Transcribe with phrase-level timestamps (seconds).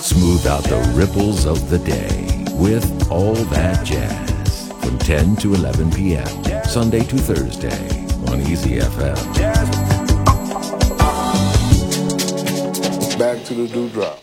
[0.00, 5.90] Smooth out the ripples of the day with All That Jazz from 10 to 11
[5.90, 6.24] p.m.
[6.64, 9.16] Sunday to Thursday on Easy FM.
[13.18, 14.18] Back to the dewdrop.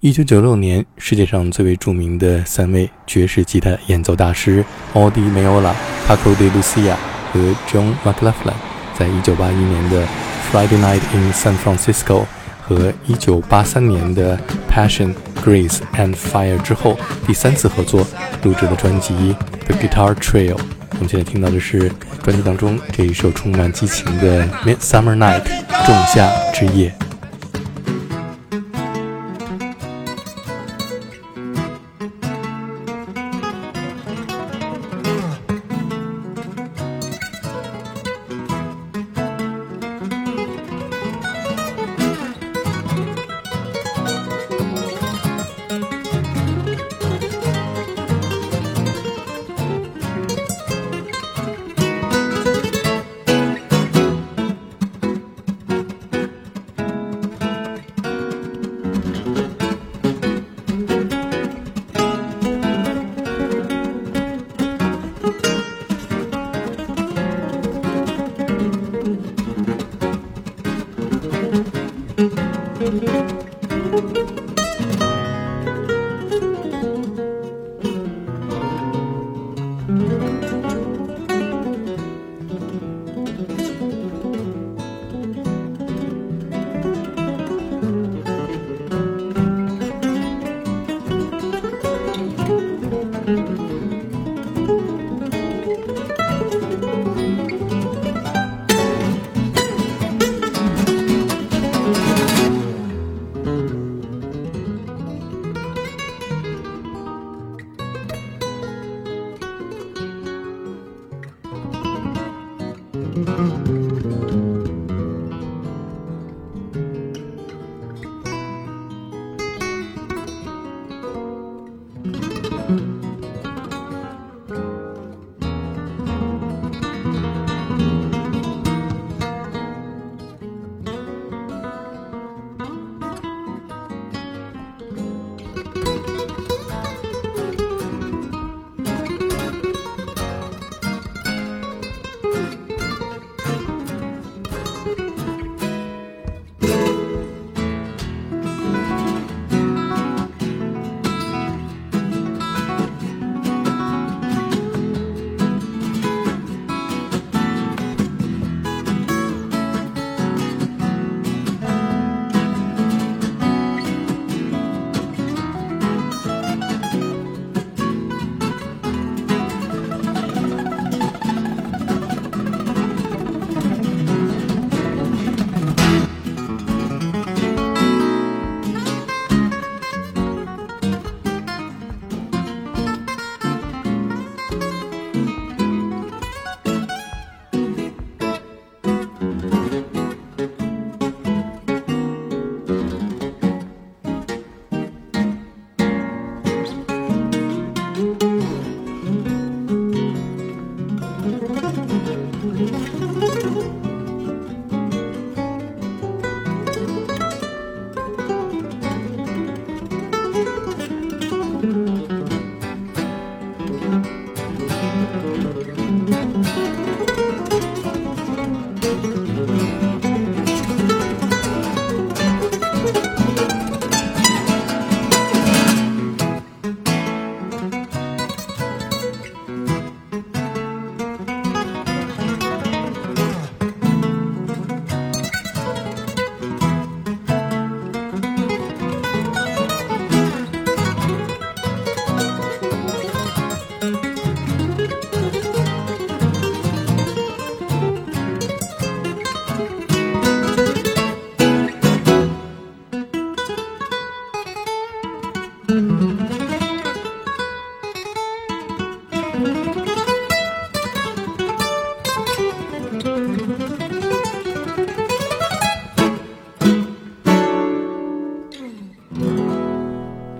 [0.00, 4.62] 一九九六年，世界上最为著名的三位爵士吉他演奏大师
[4.92, 5.74] 奥迪·梅欧拉、
[6.06, 6.94] Paco de Lucia
[7.32, 8.52] 和 John McLaughlin，
[8.98, 10.06] 在一九八一年的
[10.52, 12.26] Friday Night in San Francisco
[12.60, 14.38] 和一九八三年的
[14.76, 18.06] Passion, Grace and Fire 之后，第三次合作
[18.42, 19.14] 录制的专辑
[19.64, 20.54] 《The Guitar Trail》。
[20.90, 21.90] 我们现在听到的是
[22.22, 25.40] 专辑当中这一首充满激情的《Midsummer Night》
[25.86, 26.94] 仲夏之夜。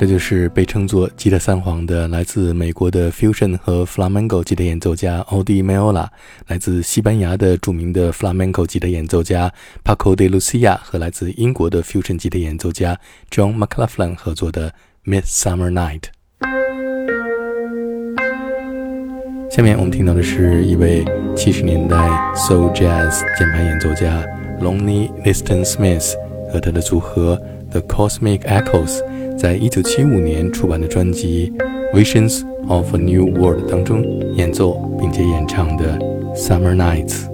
[0.00, 6.08] 这就是被称作“吉他三皇”的来自美国的 fusion 和 flamenco 吉他演奏家 Odi Meola，
[6.46, 9.52] 来自西班牙的著名的 flamenco 吉他演奏家
[9.84, 12.98] Paco de Lucia 和来自英国的 fusion 吉他演奏家
[13.30, 14.72] John McLaughlin 合作的
[15.04, 16.00] 《Midsummer Night》。
[19.54, 21.04] 下面我们听到的是一位
[21.36, 21.94] 七十年代
[22.34, 24.24] soul jazz 键盘演奏家
[24.62, 26.14] Lonnie Liston Smith
[26.50, 27.38] 和他的组合
[27.70, 29.09] The Cosmic Echoes。
[29.40, 31.50] 在一九七五年出版的专辑
[31.98, 34.04] 《Visions of a New World》当中
[34.34, 35.98] 演奏并且演唱的
[36.36, 37.24] 《Summer Nights》。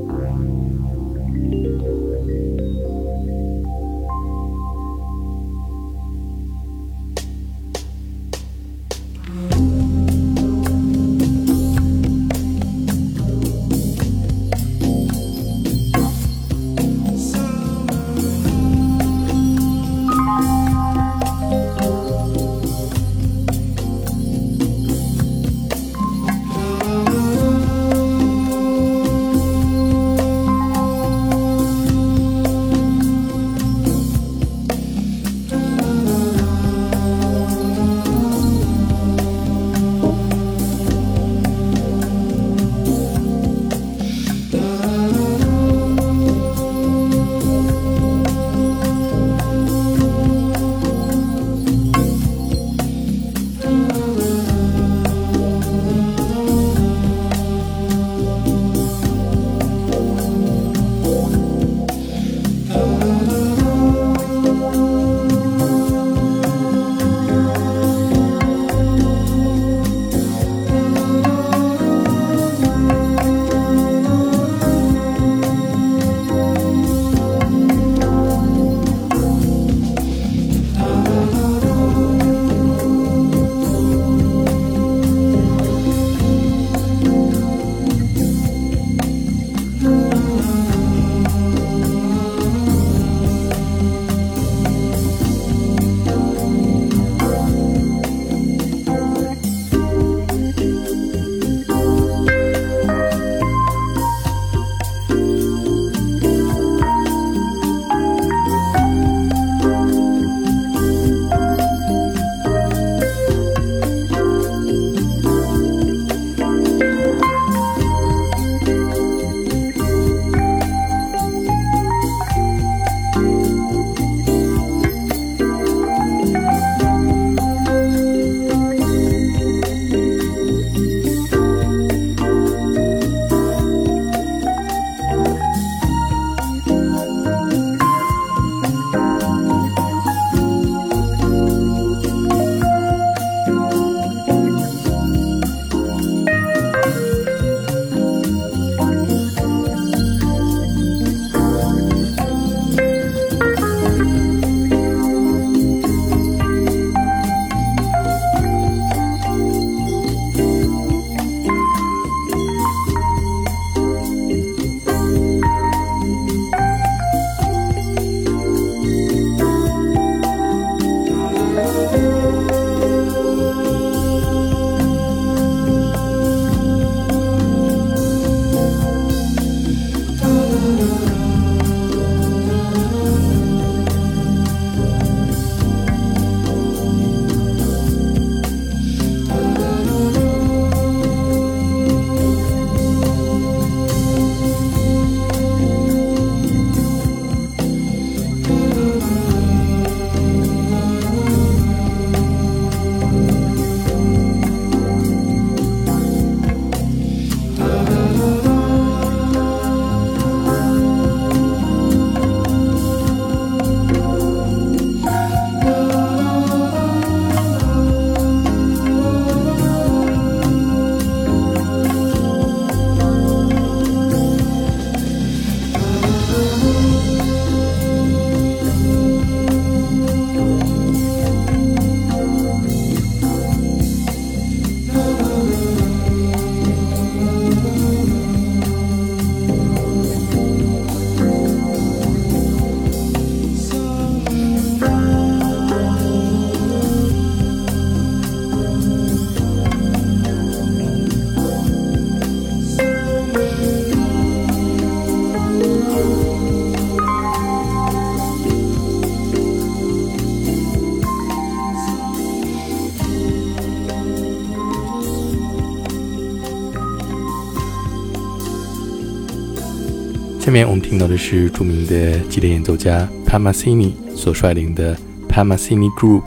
[270.46, 274.96] 下面我们听到的是著名的吉他演奏家 p a m a s i n i 所率领的
[275.28, 276.22] p a m a s i n i Group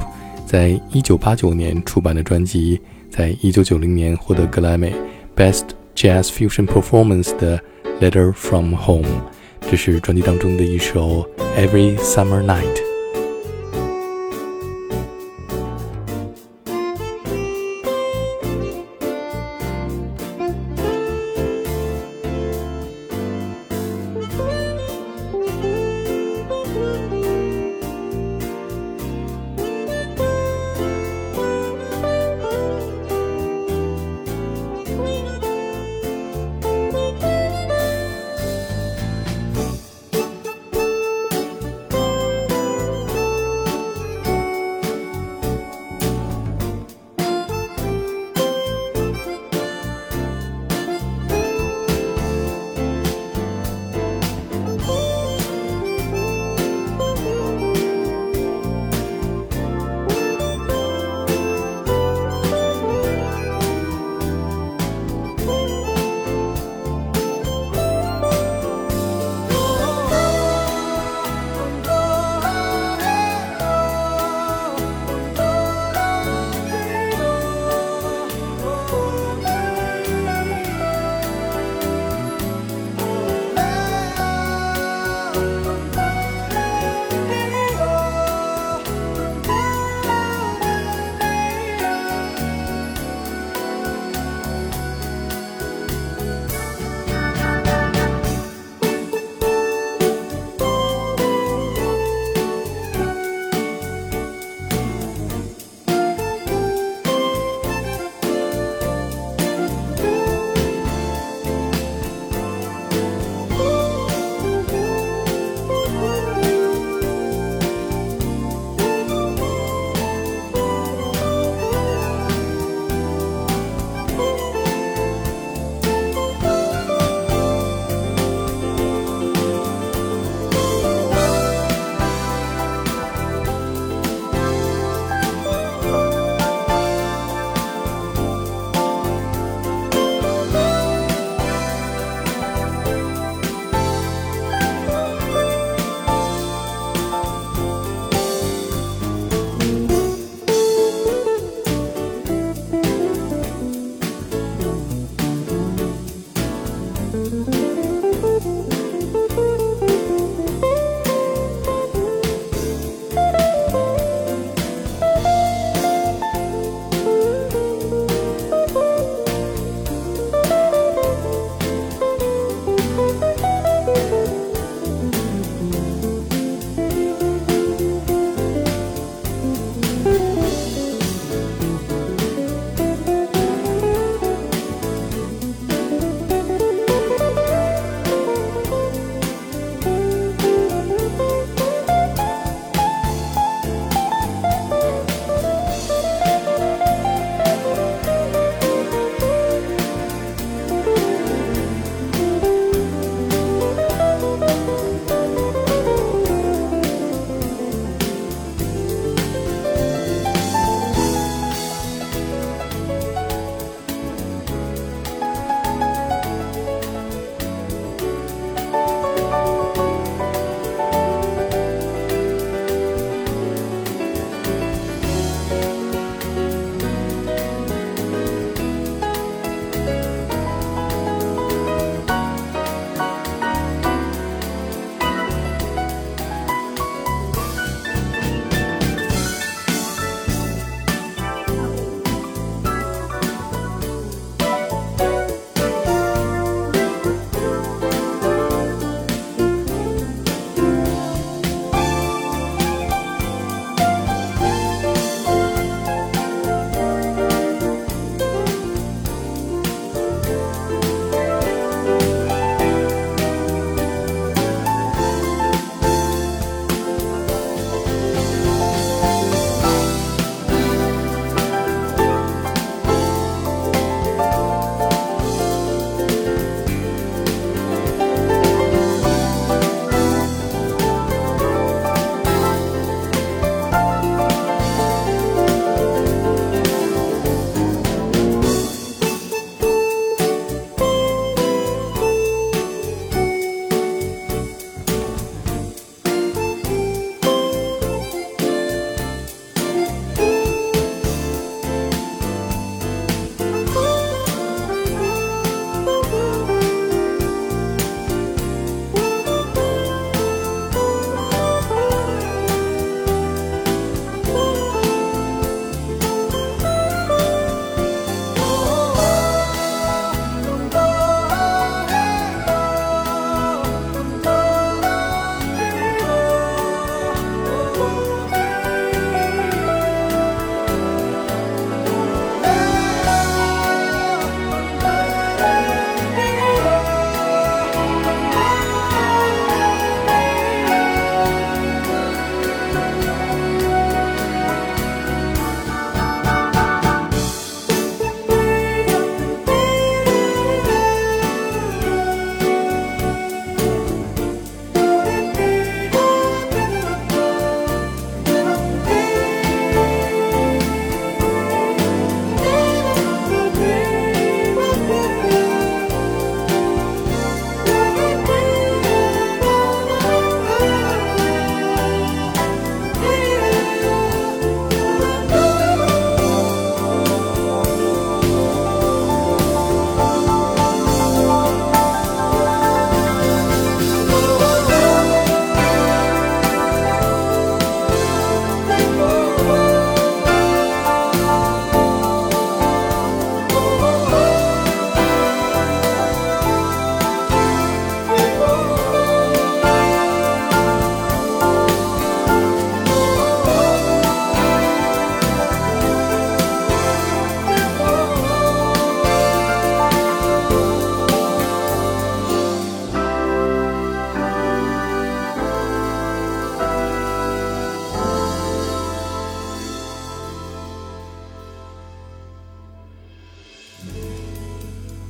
[0.46, 4.94] 在一九八九年出版的专辑，在一九九零年获得格莱美
[5.38, 7.62] Best Jazz Fusion Performance 的
[8.02, 9.08] Letter from Home，
[9.62, 11.26] 这是专辑当中的一首
[11.58, 12.89] Every Summer Night。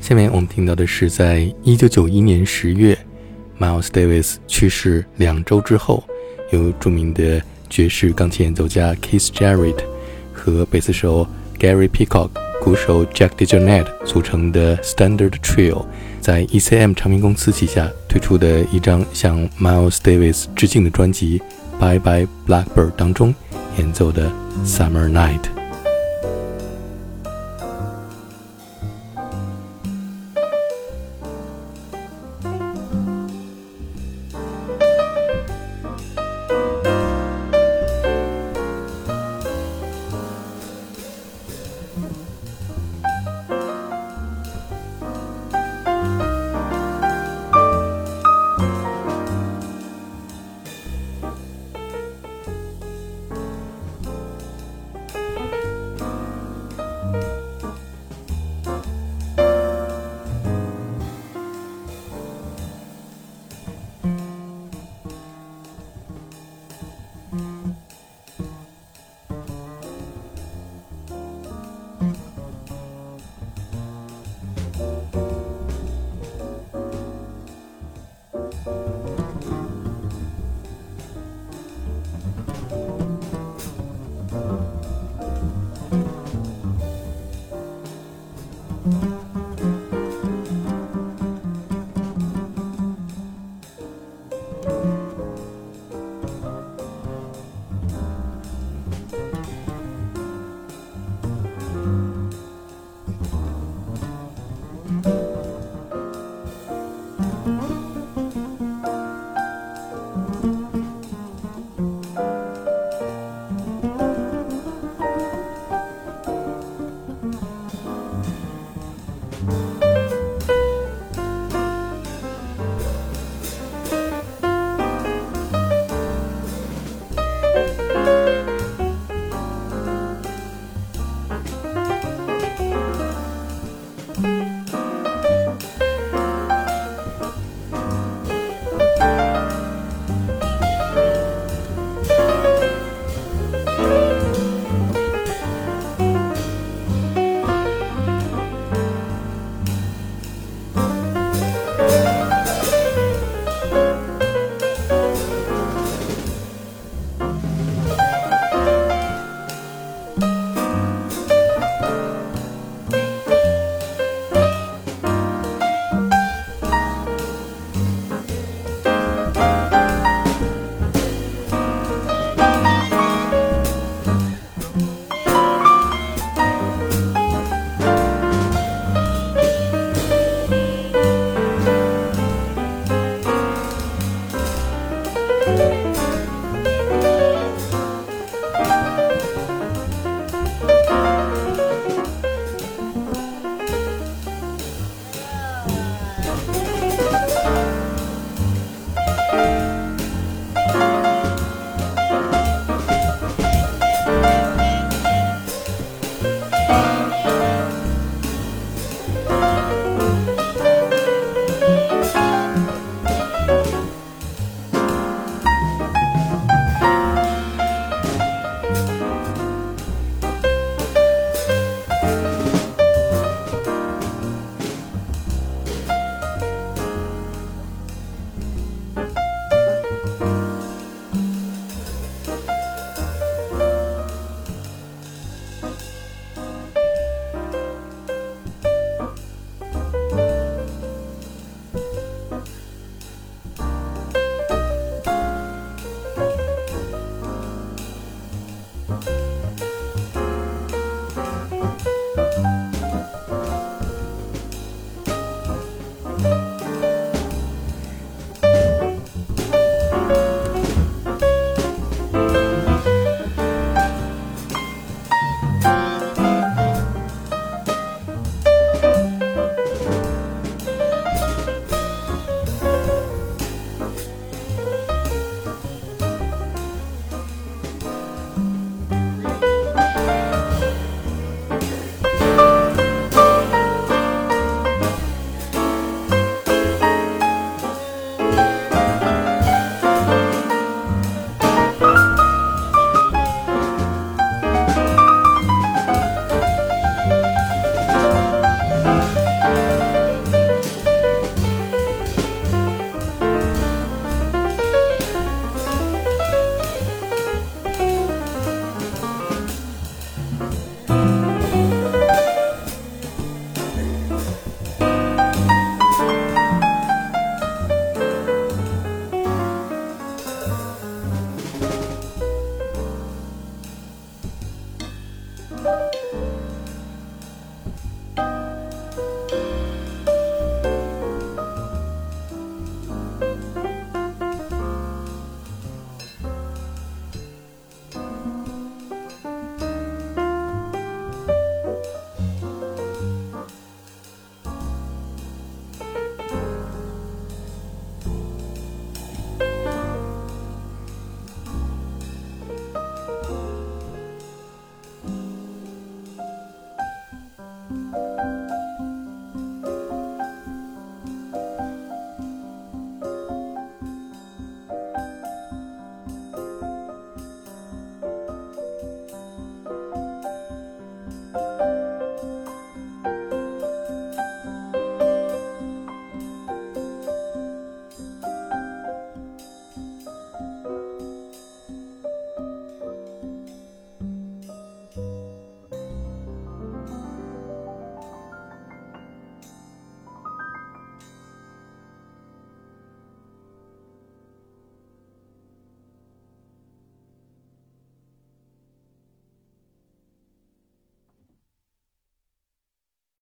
[0.10, 2.98] 下面我们听到的是，在一九九一年十月
[3.60, 6.04] ，Miles Davis 去世两周之后，
[6.50, 9.78] 由著名的爵士钢琴演奏家 Keith Jarrett
[10.34, 11.28] 和贝斯手
[11.60, 15.86] Gary Peacock、鼓手 Jack DeJohnette 组成的 Standard Trio，
[16.20, 21.40] 在 ECM 唱片公司旗下推出的一张向 Miles Davis 致敬的专辑
[21.80, 23.36] 《Bye Bye Blackbird》当中
[23.78, 24.32] 演奏的
[24.66, 25.42] 《Summer Night》。